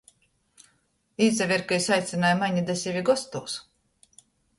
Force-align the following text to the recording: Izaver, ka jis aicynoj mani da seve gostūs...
Izaver, 1.25 1.63
ka 1.71 1.77
jis 1.79 1.89
aicynoj 1.97 2.31
mani 2.39 2.63
da 2.71 2.77
seve 2.85 3.05
gostūs... 3.11 3.59